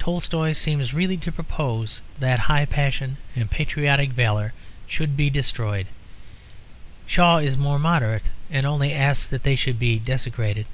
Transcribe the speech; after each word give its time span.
Tolstoy 0.00 0.54
seems 0.54 0.92
really 0.92 1.16
to 1.18 1.30
propose 1.30 2.02
that 2.18 2.40
high 2.50 2.64
passion 2.64 3.16
and 3.36 3.48
patriotic 3.48 4.10
valour 4.10 4.52
should 4.88 5.16
be 5.16 5.30
destroyed. 5.30 5.86
Shaw 7.06 7.36
is 7.36 7.56
more 7.56 7.78
moderate; 7.78 8.32
and 8.50 8.66
only 8.66 8.92
asks 8.92 9.28
that 9.28 9.44
they 9.44 9.54
should 9.54 9.78
be 9.78 10.00
desecrated. 10.00 10.66